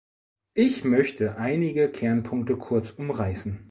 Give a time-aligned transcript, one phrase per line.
[0.55, 3.59] Ich möchte einige Kernpunkte kurz umreißen.